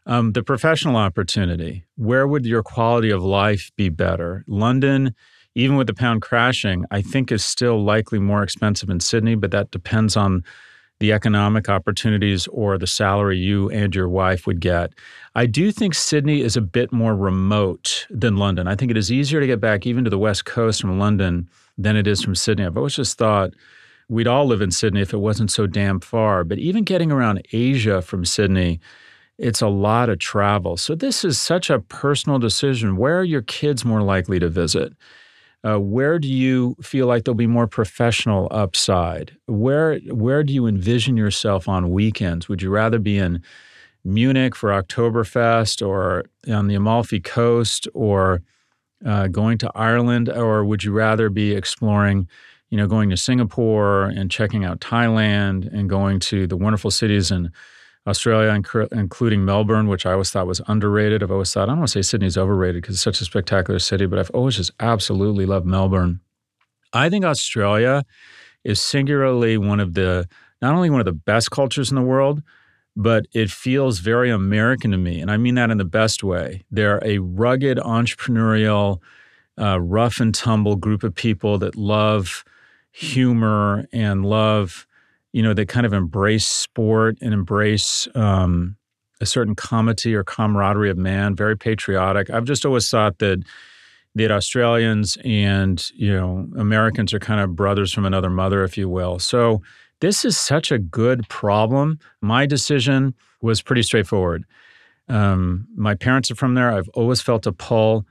Um, 0.06 0.32
the 0.34 0.44
professional 0.44 0.96
opportunity, 0.96 1.86
where 1.96 2.28
would 2.28 2.46
your 2.46 2.64
quality 2.64 3.10
of 3.10 3.24
life 3.24 3.72
be 3.76 3.90
better? 3.90 4.44
London, 4.48 5.14
even 5.56 5.76
with 5.76 5.88
the 5.88 5.94
pound 5.94 6.22
crashing, 6.22 6.86
I 6.92 7.02
think 7.02 7.32
is 7.32 7.46
still 7.46 7.84
likely 7.84 8.20
more 8.20 8.44
expensive 8.44 8.90
in 8.90 9.00
Sydney, 9.00 9.36
but 9.36 9.52
that 9.52 9.72
depends 9.72 10.16
on 10.16 10.44
the 11.00 11.14
economic 11.14 11.70
opportunities 11.70 12.48
or 12.48 12.78
the 12.78 12.88
salary 12.88 13.38
you 13.38 13.70
and 13.70 13.96
your 13.96 14.10
wife 14.10 14.46
would 14.46 14.60
get. 14.60 14.94
I 15.34 15.46
do 15.46 15.72
think 15.72 15.96
Sydney 15.96 16.42
is 16.42 16.58
a 16.58 16.62
bit 16.62 16.92
more 16.92 17.16
remote 17.16 18.06
than 18.10 18.38
London. 18.38 18.68
I 18.68 18.76
think 18.76 18.92
it 18.92 18.98
is 18.98 19.12
easier 19.12 19.40
to 19.40 19.48
get 19.48 19.62
back 19.62 19.88
even 19.88 20.04
to 20.04 20.10
the 20.10 20.20
West 20.20 20.46
Coast 20.46 20.82
from 20.82 21.00
London 21.00 21.50
than 21.78 21.96
it 21.96 22.06
is 22.06 22.22
from 22.22 22.36
Sydney. 22.36 22.66
I've 22.66 22.78
always 22.78 22.96
just 22.96 23.18
thought 23.18 23.52
we'd 24.10 24.28
all 24.28 24.46
live 24.46 24.62
in 24.62 24.72
Sydney 24.72 25.02
if 25.02 25.14
it 25.14 25.20
wasn't 25.20 25.52
so 25.52 25.68
damn 25.68 26.02
far. 26.02 26.44
But 26.44 26.60
even 26.60 26.84
getting 26.84 27.12
around 27.12 27.48
Asia 27.54 28.02
from 28.02 28.26
Sydney, 28.26 28.82
it's 29.38 29.62
a 29.62 29.70
lot 29.70 30.10
of 30.10 30.20
travel. 30.20 30.76
So 30.76 30.96
this 30.96 31.24
is 31.24 31.40
such 31.40 31.70
a 31.70 31.80
personal 31.80 32.40
decision. 32.40 32.98
Where 32.98 33.20
are 33.20 33.24
your 33.24 33.42
kids 33.42 33.86
more 33.86 34.02
likely 34.02 34.38
to 34.40 34.50
visit? 34.50 34.94
Uh, 35.64 35.78
where 35.78 36.20
do 36.20 36.28
you 36.28 36.76
feel 36.82 37.06
like 37.08 37.26
there'll 37.26 37.36
be 37.36 37.48
more 37.48 37.68
professional 37.68 38.48
upside? 38.50 39.36
Where 39.48 40.00
where 40.08 40.44
do 40.44 40.54
you 40.54 40.68
envision 40.68 41.18
yourself 41.18 41.68
on 41.68 41.92
weekends? 41.92 42.48
Would 42.48 42.62
you 42.62 42.70
rather 42.70 43.00
be 43.00 43.18
in 43.18 43.42
Munich 44.06 44.56
for 44.56 44.70
Oktoberfest 44.70 45.86
or 45.86 46.26
on 46.50 46.68
the 46.68 46.76
Amalfi 46.76 47.20
Coast 47.20 47.88
or 47.94 48.42
uh, 49.06 49.28
going 49.28 49.58
to 49.58 49.72
Ireland, 49.76 50.30
or 50.30 50.64
would 50.64 50.84
you 50.84 50.92
rather 50.92 51.30
be 51.30 51.54
exploring 51.54 52.28
you 52.70 52.78
know, 52.78 52.88
going 52.88 53.10
to 53.10 53.18
Singapore 53.18 54.06
and 54.06 54.30
checking 54.30 54.64
out 54.64 54.80
Thailand 54.80 55.74
and 55.74 55.90
going 55.90 56.20
to 56.22 56.48
the 56.48 56.58
wonderful 56.58 56.92
cities 56.92 57.32
in 57.32 57.52
Australia, 58.10 58.50
including 58.92 59.46
Melbourne, 59.46 59.88
which 59.88 60.06
I 60.06 60.14
always 60.14 60.32
thought 60.32 60.48
was 60.48 60.62
underrated. 60.68 61.24
I've 61.24 61.32
always 61.32 61.54
thought, 61.54 61.64
I 61.64 61.72
don't 61.72 61.80
want 61.80 61.90
to 61.90 61.94
say 61.94 62.02
Sydney's 62.02 62.38
overrated 62.38 62.82
because 62.82 62.96
it's 62.96 63.04
such 63.04 63.22
a 63.22 63.26
spectacular 63.26 63.80
city, 63.80 64.06
but 64.06 64.20
I've 64.20 64.32
always 64.32 64.58
just 64.58 64.72
absolutely 64.80 65.46
loved 65.46 65.66
Melbourne. 65.66 66.20
I 66.92 67.10
think 67.10 67.24
Australia 67.24 68.04
is 68.64 68.82
singularly 68.82 69.58
one 69.58 69.80
of 69.80 69.94
the, 69.94 70.28
not 70.62 70.76
only 70.76 70.90
one 70.90 71.00
of 71.00 71.06
the 71.06 71.14
best 71.14 71.52
cultures 71.52 71.92
in 71.92 71.96
the 71.96 72.02
world, 72.02 72.42
but 72.96 73.28
it 73.32 73.50
feels 73.50 74.00
very 74.00 74.30
American 74.30 74.92
to 74.92 74.98
me. 74.98 75.22
And 75.22 75.32
I 75.32 75.38
mean 75.38 75.56
that 75.56 75.70
in 75.70 75.78
the 75.78 75.86
best 75.86 76.24
way. 76.24 76.66
They're 76.70 77.02
a 77.06 77.20
rugged, 77.20 77.78
entrepreneurial, 77.78 79.00
uh, 79.58 79.80
rough 79.80 80.20
and 80.20 80.34
tumble 80.34 80.76
group 80.76 81.04
of 81.04 81.16
people 81.16 81.58
that 81.60 81.76
love 81.76 82.44
humor 82.92 83.86
and 83.94 84.26
love, 84.26 84.88
you 85.32 85.44
know, 85.44 85.54
they 85.54 85.66
kind 85.66 85.86
of 85.86 85.94
embrace 85.94 86.48
sport 86.48 87.18
and 87.22 87.34
embrace 87.34 88.08
um, 88.16 88.76
a 89.22 89.26
certain 89.26 89.56
comity 89.56 90.16
or 90.16 90.24
camaraderie 90.24 90.90
of 90.90 90.98
man, 90.98 91.36
very 91.36 91.58
patriotic. 91.58 92.30
I've 92.30 92.46
just 92.46 92.66
always 92.66 92.90
thought 92.90 93.20
that 93.20 93.44
that 94.16 94.32
Australians 94.32 95.18
and 95.24 95.90
you 95.96 96.12
know 96.12 96.48
Americans 96.58 97.14
are 97.14 97.20
kind 97.20 97.40
of 97.40 97.56
brothers 97.56 97.94
from 97.94 98.06
another 98.06 98.30
mother, 98.30 98.64
if 98.64 98.78
you 98.78 98.90
will. 98.90 99.20
So 99.20 99.62
this 100.02 100.26
is 100.26 100.38
such 100.38 100.72
a 100.72 100.80
good 100.80 101.28
problem. 101.30 102.00
My 102.22 102.46
decision 102.46 103.14
was 103.42 103.62
pretty 103.62 103.84
straightforward. 103.84 104.46
Um, 105.10 105.68
my 105.76 105.96
parents 105.96 106.32
are 106.32 106.36
from 106.36 106.54
there. 106.54 106.72
I've 106.72 106.90
always 106.90 107.22
felt 107.22 107.48
a 107.48 107.52
pull. 107.52 108.06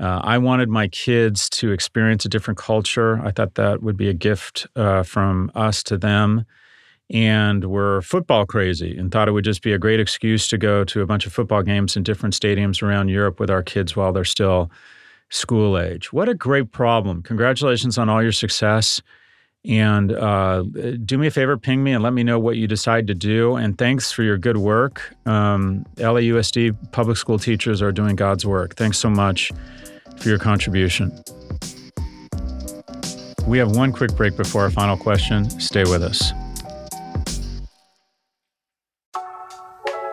Uh, 0.00 0.20
I 0.22 0.38
wanted 0.38 0.68
my 0.68 0.88
kids 0.88 1.48
to 1.50 1.70
experience 1.70 2.24
a 2.24 2.28
different 2.28 2.58
culture. 2.58 3.20
I 3.22 3.30
thought 3.30 3.54
that 3.54 3.82
would 3.82 3.96
be 3.96 4.08
a 4.08 4.14
gift 4.14 4.66
uh, 4.74 5.02
from 5.02 5.50
us 5.54 5.82
to 5.84 5.98
them. 5.98 6.44
And 7.10 7.66
we're 7.66 8.00
football 8.00 8.46
crazy 8.46 8.96
and 8.96 9.12
thought 9.12 9.28
it 9.28 9.32
would 9.32 9.44
just 9.44 9.62
be 9.62 9.72
a 9.72 9.78
great 9.78 10.00
excuse 10.00 10.48
to 10.48 10.56
go 10.56 10.82
to 10.84 11.02
a 11.02 11.06
bunch 11.06 11.26
of 11.26 11.32
football 11.32 11.62
games 11.62 11.94
in 11.94 12.02
different 12.02 12.34
stadiums 12.34 12.82
around 12.82 13.08
Europe 13.08 13.38
with 13.38 13.50
our 13.50 13.62
kids 13.62 13.94
while 13.94 14.12
they're 14.12 14.24
still 14.24 14.70
school 15.28 15.78
age. 15.78 16.12
What 16.12 16.28
a 16.28 16.34
great 16.34 16.72
problem. 16.72 17.22
Congratulations 17.22 17.98
on 17.98 18.08
all 18.08 18.22
your 18.22 18.32
success. 18.32 19.02
And 19.64 20.10
uh, 20.12 20.62
do 21.04 21.18
me 21.18 21.28
a 21.28 21.30
favor, 21.30 21.56
ping 21.56 21.84
me 21.84 21.92
and 21.92 22.02
let 22.02 22.12
me 22.12 22.24
know 22.24 22.38
what 22.38 22.56
you 22.56 22.66
decide 22.66 23.06
to 23.06 23.14
do. 23.14 23.54
And 23.54 23.78
thanks 23.78 24.10
for 24.10 24.24
your 24.24 24.36
good 24.36 24.56
work. 24.56 25.14
Um, 25.24 25.86
LAUSD 25.96 26.76
public 26.90 27.16
school 27.16 27.38
teachers 27.38 27.80
are 27.80 27.92
doing 27.92 28.16
God's 28.16 28.44
work. 28.44 28.74
Thanks 28.74 28.98
so 28.98 29.08
much 29.08 29.52
for 30.16 30.28
your 30.28 30.38
contribution. 30.38 31.12
We 33.46 33.58
have 33.58 33.76
one 33.76 33.92
quick 33.92 34.16
break 34.16 34.36
before 34.36 34.62
our 34.62 34.70
final 34.70 34.96
question. 34.96 35.48
Stay 35.60 35.82
with 35.84 36.02
us. 36.02 36.32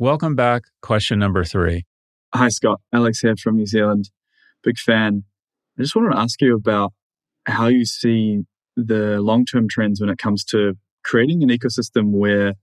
Welcome 0.00 0.36
back. 0.36 0.62
Question 0.80 1.18
number 1.18 1.42
three. 1.42 1.84
Hi, 2.32 2.50
Scott. 2.50 2.80
Alex 2.92 3.18
here 3.18 3.34
from 3.34 3.56
New 3.56 3.66
Zealand. 3.66 4.10
Big 4.62 4.78
fan. 4.78 5.24
I 5.76 5.82
just 5.82 5.96
wanted 5.96 6.12
to 6.12 6.20
ask 6.20 6.40
you 6.40 6.54
about 6.54 6.92
how 7.46 7.66
you 7.66 7.84
see 7.84 8.44
the 8.76 9.20
long 9.20 9.44
term 9.44 9.66
trends 9.68 10.00
when 10.00 10.08
it 10.08 10.16
comes 10.16 10.44
to 10.44 10.74
creating 11.02 11.42
an 11.42 11.48
ecosystem 11.48 12.12
where 12.12 12.54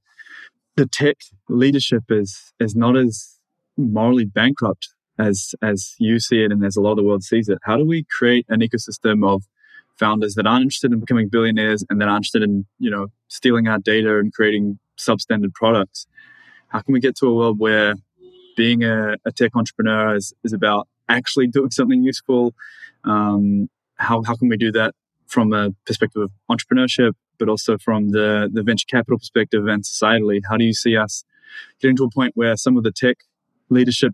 the 0.77 0.85
tech 0.85 1.17
leadership 1.49 2.05
is, 2.09 2.53
is 2.57 2.73
not 2.73 2.95
as 2.95 3.37
morally 3.75 4.23
bankrupt 4.23 4.87
as, 5.19 5.53
as 5.61 5.93
you 5.99 6.21
see 6.21 6.41
it 6.41 6.53
and 6.53 6.63
as 6.63 6.77
a 6.77 6.81
lot 6.81 6.91
of 6.91 6.97
the 6.97 7.03
world 7.03 7.23
sees 7.23 7.49
it. 7.49 7.57
How 7.63 7.75
do 7.75 7.83
we 7.83 8.05
create 8.17 8.45
an 8.47 8.61
ecosystem 8.61 9.27
of 9.27 9.43
founders 9.99 10.35
that 10.35 10.47
aren't 10.47 10.63
interested 10.63 10.93
in 10.93 11.01
becoming 11.01 11.27
billionaires 11.27 11.83
and 11.89 11.99
that 11.99 12.07
aren't 12.07 12.19
interested 12.19 12.43
in, 12.43 12.65
you 12.79 12.89
know, 12.89 13.07
stealing 13.27 13.67
our 13.67 13.79
data 13.79 14.19
and 14.19 14.33
creating 14.33 14.79
substandard 14.97 15.53
products? 15.53 16.07
How 16.75 16.81
can 16.81 16.91
we 16.91 16.99
get 16.99 17.15
to 17.15 17.27
a 17.27 17.33
world 17.33 17.57
where 17.57 17.95
being 18.57 18.83
a, 18.83 19.15
a 19.25 19.31
tech 19.31 19.55
entrepreneur 19.55 20.13
is, 20.13 20.33
is 20.43 20.51
about 20.51 20.89
actually 21.07 21.47
doing 21.47 21.71
something 21.71 22.03
useful? 22.03 22.53
Um, 23.05 23.69
how, 23.95 24.23
how 24.23 24.35
can 24.35 24.49
we 24.49 24.57
do 24.57 24.73
that 24.73 24.93
from 25.25 25.53
a 25.53 25.71
perspective 25.85 26.23
of 26.23 26.31
entrepreneurship, 26.51 27.13
but 27.39 27.47
also 27.47 27.77
from 27.77 28.09
the, 28.09 28.49
the 28.51 28.61
venture 28.61 28.87
capital 28.89 29.17
perspective 29.17 29.65
and 29.67 29.83
societally? 29.83 30.41
How 30.49 30.57
do 30.57 30.65
you 30.65 30.73
see 30.73 30.97
us 30.97 31.23
getting 31.79 31.95
to 31.95 32.03
a 32.03 32.09
point 32.09 32.33
where 32.35 32.57
some 32.57 32.75
of 32.75 32.83
the 32.83 32.91
tech 32.91 33.19
leadership 33.69 34.11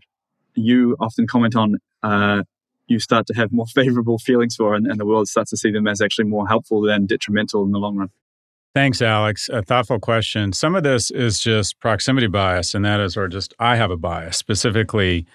you 0.53 0.95
often 0.99 1.25
comment 1.25 1.55
on, 1.55 1.77
uh, 2.03 2.43
you 2.85 2.99
start 2.99 3.25
to 3.25 3.33
have 3.33 3.51
more 3.51 3.65
favorable 3.73 4.19
feelings 4.19 4.55
for, 4.55 4.75
and, 4.75 4.85
and 4.85 4.99
the 4.99 5.05
world 5.07 5.27
starts 5.27 5.49
to 5.49 5.57
see 5.57 5.71
them 5.71 5.87
as 5.87 5.99
actually 5.99 6.25
more 6.25 6.47
helpful 6.47 6.81
than 6.81 7.07
detrimental 7.07 7.63
in 7.65 7.71
the 7.71 7.79
long 7.79 7.95
run? 7.95 8.11
Thanks, 8.73 9.01
Alex. 9.01 9.49
A 9.49 9.61
thoughtful 9.61 9.99
question. 9.99 10.53
Some 10.53 10.75
of 10.75 10.83
this 10.83 11.11
is 11.11 11.41
just 11.41 11.79
proximity 11.81 12.27
bias, 12.27 12.73
and 12.73 12.85
that 12.85 13.01
is, 13.01 13.17
or 13.17 13.27
just 13.27 13.53
I 13.59 13.75
have 13.75 13.91
a 13.91 13.97
bias. 13.97 14.37
Specifically, 14.37 15.25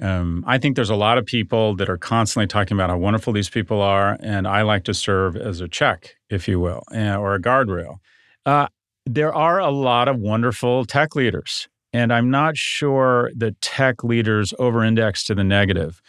um, 0.00 0.44
I 0.46 0.58
think 0.58 0.76
there's 0.76 0.90
a 0.90 0.96
lot 0.96 1.16
of 1.16 1.24
people 1.24 1.74
that 1.76 1.88
are 1.88 1.96
constantly 1.96 2.46
talking 2.46 2.76
about 2.76 2.90
how 2.90 2.98
wonderful 2.98 3.32
these 3.32 3.48
people 3.48 3.80
are, 3.80 4.18
and 4.20 4.46
I 4.46 4.60
like 4.60 4.84
to 4.84 4.94
serve 4.94 5.36
as 5.36 5.62
a 5.62 5.68
check, 5.68 6.16
if 6.28 6.46
you 6.46 6.60
will, 6.60 6.82
or 6.92 7.34
a 7.34 7.40
guardrail. 7.40 7.96
Uh, 8.44 8.66
there 9.06 9.32
are 9.32 9.58
a 9.58 9.70
lot 9.70 10.08
of 10.08 10.18
wonderful 10.18 10.84
tech 10.84 11.16
leaders, 11.16 11.68
and 11.94 12.12
I'm 12.12 12.30
not 12.30 12.58
sure 12.58 13.30
that 13.36 13.58
tech 13.62 14.04
leaders 14.04 14.52
over 14.58 14.84
index 14.84 15.24
to 15.24 15.34
the 15.34 15.44
negative. 15.44 16.02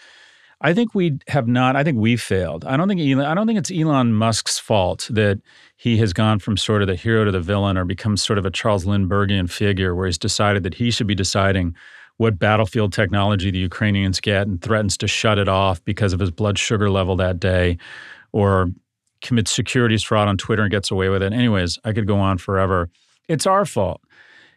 I 0.60 0.74
think 0.74 0.96
we 0.96 1.20
have 1.28 1.48
not. 1.48 1.76
I 1.76 1.84
think 1.84 2.00
we 2.00 2.18
failed. 2.18 2.66
I 2.66 2.78
don't 2.78 2.88
think 2.88 3.00
Elon, 3.00 3.26
I 3.26 3.36
don't 3.36 3.46
think 3.46 3.60
it's 3.60 3.72
Elon 3.72 4.14
Musk's 4.14 4.58
fault 4.58 5.08
that 5.12 5.40
he 5.76 5.98
has 5.98 6.14
gone 6.14 6.40
from 6.40 6.58
sort 6.58 6.82
of 6.82 6.88
the 6.88 6.96
hero 6.96 7.26
to 7.26 7.32
the 7.32 7.40
villain 7.40 7.78
or 7.78 7.86
become 7.86 8.18
sort 8.18 8.40
of 8.40 8.46
a 8.46 8.50
Charles 8.52 8.86
Lindberghian 8.86 9.50
figure 9.50 9.94
where 9.94 10.08
he's 10.08 10.18
decided 10.18 10.64
that 10.64 10.74
he 10.74 10.90
should 10.90 11.06
be 11.06 11.14
deciding 11.14 11.76
what 12.18 12.40
battlefield 12.40 12.92
technology 12.92 13.52
the 13.52 13.60
Ukrainians 13.60 14.20
get 14.20 14.48
and 14.48 14.60
threatens 14.60 14.98
to 14.98 15.08
shut 15.08 15.38
it 15.38 15.48
off 15.48 15.84
because 15.86 16.14
of 16.14 16.20
his 16.20 16.32
blood 16.32 16.58
sugar 16.58 16.90
level 16.90 17.16
that 17.18 17.40
day 17.40 17.78
or 18.32 18.72
commits 19.22 19.52
securities 19.52 20.04
fraud 20.04 20.28
on 20.28 20.38
Twitter 20.38 20.64
and 20.64 20.72
gets 20.72 20.90
away 20.90 21.10
with 21.10 21.22
it. 21.22 21.34
Anyways, 21.34 21.78
I 21.86 21.94
could 21.94 22.08
go 22.08 22.18
on 22.18 22.40
forever. 22.40 22.90
It's 23.28 23.46
our 23.46 23.66
fault. 23.66 24.02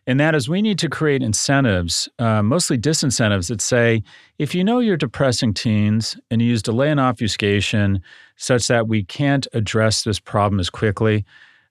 And 0.07 0.19
that 0.19 0.35
is, 0.35 0.49
we 0.49 0.62
need 0.62 0.78
to 0.78 0.88
create 0.88 1.23
incentives, 1.23 2.09
uh, 2.19 2.42
mostly 2.42 2.78
disincentives, 2.78 3.49
that 3.49 3.61
say 3.61 4.02
if 4.38 4.54
you 4.54 4.64
know 4.64 4.80
you're 4.80 4.97
depressing 4.97 5.54
teens 5.54 6.16
and 6.30 6.40
you 6.40 6.49
use 6.49 6.62
delay 6.62 6.90
and 6.90 6.99
obfuscation 6.99 8.02
such 8.37 8.66
that 8.69 8.88
we 8.88 9.04
can't 9.04 9.47
address 9.52 10.02
this 10.02 10.19
problem 10.19 10.59
as 10.59 10.71
quickly, 10.71 11.25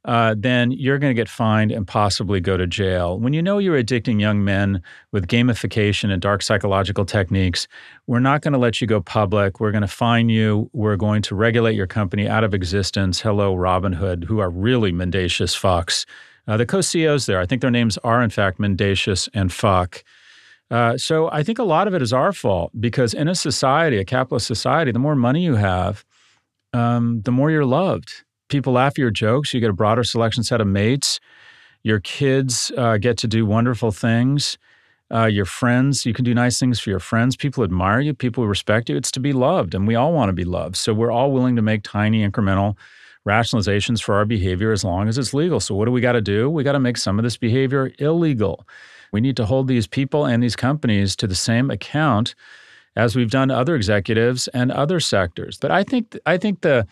uh, 0.06 0.34
then 0.38 0.72
you're 0.72 0.98
going 0.98 1.10
to 1.10 1.20
get 1.20 1.28
fined 1.28 1.72
and 1.72 1.86
possibly 1.86 2.40
go 2.40 2.56
to 2.56 2.66
jail. 2.66 3.20
When 3.20 3.34
you 3.34 3.42
know 3.42 3.58
you're 3.58 3.82
addicting 3.82 4.22
young 4.22 4.44
men 4.46 4.82
with 5.12 5.28
gamification 5.28 6.10
and 6.10 6.22
dark 6.22 6.42
psychological 6.42 7.06
techniques, 7.06 7.68
we're 8.08 8.20
not 8.20 8.42
going 8.42 8.54
to 8.54 8.60
let 8.60 8.80
you 8.80 8.88
go 8.88 9.02
public. 9.02 9.60
We're 9.60 9.72
going 9.72 9.82
to 9.82 9.88
fine 9.88 10.30
you. 10.30 10.70
We're 10.72 10.96
going 10.96 11.22
to 11.24 11.36
regulate 11.36 11.76
your 11.76 11.88
company 11.88 12.30
out 12.30 12.46
of 12.46 12.54
existence. 12.54 13.20
Hello, 13.20 13.56
Robinhood, 13.56 14.24
who 14.24 14.40
are 14.40 14.50
really 14.50 14.94
mendacious 14.94 15.54
fucks. 15.54 16.06
Uh, 16.50 16.58
the 16.58 16.66
co-CEOs 16.66 17.28
there, 17.28 17.40
I 17.40 17.46
think 17.46 17.62
their 17.62 17.70
names 17.70 18.00
are 18.00 18.24
in 18.24 18.32
fact 18.32 18.60
Mendacious 18.60 19.30
and 19.36 19.54
Fuck. 19.54 20.04
Uh, 20.72 20.98
so 20.98 21.30
I 21.32 21.44
think 21.44 21.60
a 21.60 21.64
lot 21.64 21.88
of 21.88 21.94
it 21.94 22.02
is 22.02 22.12
our 22.12 22.34
fault 22.34 22.72
because 22.80 23.14
in 23.14 23.28
a 23.28 23.36
society, 23.36 24.00
a 24.00 24.04
capitalist 24.04 24.48
society, 24.48 24.92
the 24.92 24.98
more 24.98 25.16
money 25.16 25.44
you 25.44 25.56
have, 25.56 26.04
um, 26.74 27.22
the 27.22 27.32
more 27.32 27.52
you're 27.52 27.66
loved. 27.66 28.24
People 28.48 28.74
laugh 28.74 28.94
at 28.94 28.98
your 28.98 29.12
jokes. 29.12 29.54
You 29.54 29.60
get 29.60 29.70
a 29.70 29.74
broader 29.74 30.04
selection 30.04 30.44
set 30.44 30.60
of 30.60 30.66
mates. 30.66 31.20
Your 31.84 32.00
kids 32.00 32.72
uh, 32.76 32.98
get 32.98 33.16
to 33.20 33.28
do 33.28 33.46
wonderful 33.46 33.92
things. 33.92 34.58
Uh, 35.14 35.26
your 35.26 35.46
friends, 35.46 36.04
you 36.04 36.14
can 36.14 36.26
do 36.26 36.34
nice 36.34 36.60
things 36.60 36.80
for 36.80 36.90
your 36.90 37.00
friends. 37.00 37.36
People 37.36 37.64
admire 37.64 38.00
you. 38.00 38.16
People 38.16 38.48
respect 38.48 38.90
you. 38.90 38.96
It's 38.96 39.12
to 39.12 39.20
be 39.20 39.34
loved, 39.34 39.76
and 39.76 39.88
we 39.88 39.94
all 39.94 40.14
want 40.14 40.30
to 40.30 40.34
be 40.34 40.46
loved. 40.46 40.78
So 40.78 40.96
we're 40.96 41.12
all 41.12 41.32
willing 41.32 41.56
to 41.58 41.62
make 41.62 41.84
tiny 41.84 42.28
incremental 42.28 42.76
rationalizations 43.30 44.02
for 44.02 44.16
our 44.16 44.26
behavior 44.26 44.72
as 44.72 44.84
long 44.84 45.08
as 45.08 45.18
it's 45.18 45.34
legal. 45.34 45.60
So, 45.60 45.76
what 45.76 45.86
do 45.86 45.92
we 45.92 46.02
got 46.02 46.14
to 46.14 46.22
do? 46.22 46.50
We 46.50 46.64
got 46.64 46.74
to 46.74 46.80
make 46.80 46.98
some 46.98 47.20
of 47.20 47.24
this 47.24 47.38
behavior 47.38 47.92
illegal. 48.00 48.68
We 49.12 49.22
need 49.22 49.38
to 49.38 49.46
hold 49.46 49.68
these 49.68 49.88
people 49.88 50.26
and 50.26 50.44
these 50.44 50.56
companies 50.56 51.16
to 51.18 51.28
the 51.28 51.36
same 51.36 51.72
account 51.72 52.36
as 52.96 53.16
we've 53.16 53.32
done 53.32 53.52
other 53.52 53.76
executives 53.76 54.48
and 54.50 54.72
other 54.72 55.00
sectors. 55.00 55.58
But 55.58 55.72
I 55.72 55.84
think 55.84 56.18
I 56.26 56.38
think 56.38 56.62
the 56.62 56.88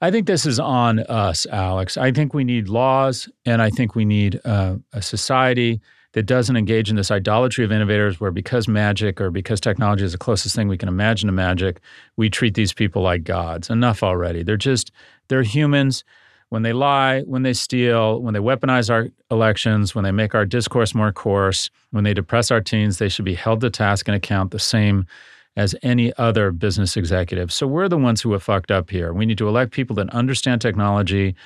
I 0.00 0.10
think 0.10 0.26
this 0.26 0.46
is 0.46 0.58
on 0.58 1.00
us, 1.00 1.46
Alex. 1.46 1.96
I 1.96 2.10
think 2.10 2.32
we 2.32 2.44
need 2.44 2.68
laws, 2.68 3.28
and 3.44 3.60
I 3.60 3.70
think 3.70 3.94
we 3.94 4.04
need 4.04 4.40
uh, 4.44 4.76
a 4.92 5.02
society 5.02 5.80
that 6.12 6.24
doesn't 6.24 6.56
engage 6.56 6.90
in 6.90 6.96
this 6.96 7.10
idolatry 7.10 7.64
of 7.64 7.70
innovators 7.70 8.20
where 8.20 8.30
because 8.30 8.66
magic 8.66 9.20
or 9.20 9.30
because 9.30 9.60
technology 9.60 10.04
is 10.04 10.12
the 10.12 10.18
closest 10.18 10.56
thing 10.56 10.68
we 10.68 10.78
can 10.78 10.88
imagine 10.88 11.28
to 11.28 11.32
magic, 11.32 11.80
we 12.16 12.28
treat 12.28 12.54
these 12.54 12.72
people 12.72 13.02
like 13.02 13.24
gods. 13.24 13.70
Enough 13.70 14.02
already. 14.02 14.42
They're 14.42 14.56
just 14.56 14.90
they're 15.28 15.42
humans 15.42 16.04
when 16.50 16.62
they 16.62 16.72
lie, 16.72 17.20
when 17.22 17.42
they 17.42 17.52
steal, 17.52 18.20
when 18.20 18.34
they 18.34 18.40
weaponize 18.40 18.90
our 18.90 19.08
elections, 19.30 19.94
when 19.94 20.02
they 20.04 20.10
make 20.10 20.34
our 20.34 20.44
discourse 20.44 20.94
more 20.94 21.12
coarse, 21.12 21.70
when 21.92 22.02
they 22.02 22.12
depress 22.12 22.50
our 22.50 22.60
teens, 22.60 22.98
they 22.98 23.08
should 23.08 23.24
be 23.24 23.34
held 23.34 23.60
to 23.60 23.70
task 23.70 24.08
and 24.08 24.16
account 24.16 24.50
the 24.50 24.58
same 24.58 25.06
as 25.56 25.76
any 25.82 26.12
other 26.16 26.50
business 26.50 26.96
executive. 26.96 27.52
So 27.52 27.66
we're 27.66 27.88
the 27.88 27.98
ones 27.98 28.20
who 28.20 28.32
have 28.32 28.42
fucked 28.42 28.70
up 28.70 28.90
here. 28.90 29.12
We 29.12 29.26
need 29.26 29.38
to 29.38 29.48
elect 29.48 29.72
people 29.72 29.94
that 29.96 30.10
understand 30.10 30.60
technology, 30.60 31.36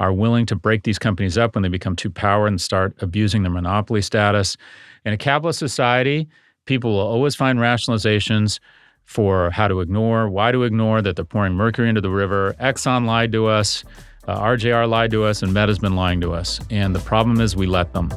are 0.00 0.12
willing 0.12 0.46
to 0.46 0.56
break 0.56 0.82
these 0.82 0.98
companies 0.98 1.38
up 1.38 1.54
when 1.54 1.62
they 1.62 1.68
become 1.68 1.96
too 1.96 2.10
powerful 2.10 2.46
and 2.46 2.60
start 2.60 2.94
abusing 3.00 3.42
their 3.42 3.52
monopoly 3.52 4.02
status. 4.02 4.56
In 5.04 5.12
a 5.12 5.16
capitalist 5.16 5.58
society, 5.58 6.28
people 6.66 6.92
will 6.92 7.00
always 7.00 7.34
find 7.34 7.58
rationalizations 7.58 8.58
for 9.04 9.50
how 9.50 9.68
to 9.68 9.80
ignore, 9.80 10.28
why 10.28 10.52
to 10.52 10.62
ignore 10.62 11.02
that 11.02 11.16
they're 11.16 11.24
pouring 11.24 11.54
mercury 11.54 11.88
into 11.88 12.00
the 12.00 12.10
river. 12.10 12.54
Exxon 12.60 13.04
lied 13.04 13.32
to 13.32 13.46
us, 13.46 13.84
uh, 14.26 14.38
RJR 14.38 14.88
lied 14.88 15.10
to 15.10 15.24
us, 15.24 15.42
and 15.42 15.52
Meta's 15.52 15.78
been 15.78 15.96
lying 15.96 16.20
to 16.20 16.32
us. 16.32 16.60
And 16.70 16.94
the 16.94 17.00
problem 17.00 17.40
is 17.40 17.56
we 17.56 17.66
let 17.66 17.92
them. 17.92 18.10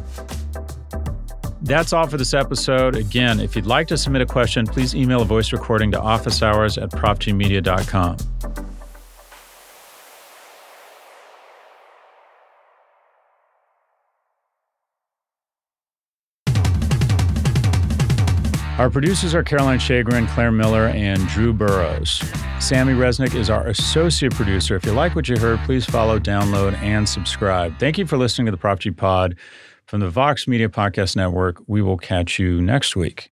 That's 1.62 1.94
all 1.94 2.06
for 2.06 2.18
this 2.18 2.36
episode. 2.36 2.96
Again, 2.96 3.40
if 3.40 3.56
you'd 3.56 3.66
like 3.66 3.88
to 3.88 3.98
submit 3.98 4.22
a 4.22 4.26
question, 4.28 4.68
please 4.68 4.96
email 4.96 5.24
a 5.24 5.26
voice 5.26 5.52
recording 5.52 5.92
to 5.92 6.00
officehours 6.00 6.82
at 6.82 6.92
propgmedia.com. 6.92 8.35
Our 18.78 18.90
producers 18.90 19.34
are 19.34 19.42
Caroline 19.42 19.80
Shagrin, 19.80 20.28
Claire 20.28 20.52
Miller, 20.52 20.88
and 20.88 21.26
Drew 21.30 21.54
Burrows. 21.54 22.22
Sammy 22.60 22.92
Resnick 22.92 23.34
is 23.34 23.50
our 23.50 23.68
associate 23.68 24.34
producer. 24.34 24.76
If 24.76 24.86
you 24.86 24.92
like 24.92 25.16
what 25.16 25.30
you 25.30 25.38
heard, 25.38 25.60
please 25.60 25.86
follow, 25.86 26.20
download, 26.20 26.74
and 26.82 27.08
subscribe. 27.08 27.80
Thank 27.80 27.98
you 27.98 28.06
for 28.06 28.18
listening 28.18 28.48
to 28.48 28.52
the 28.52 28.58
Prop 28.58 28.80
G 28.80 28.92
Pod 28.92 29.38
from 29.86 30.02
the 30.02 30.10
Vox 30.10 30.46
Media 30.46 30.68
Podcast 30.68 31.16
Network. 31.16 31.62
We 31.68 31.82
will 31.82 31.98
catch 31.98 32.38
you 32.38 32.62
next 32.62 32.98
week. 32.98 33.32